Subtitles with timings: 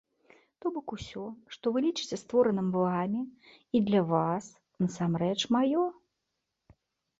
[0.63, 1.25] То бок усё,
[1.55, 4.49] што вы лічыце створаным вамі і для вас,
[4.87, 5.89] насамрэч маё.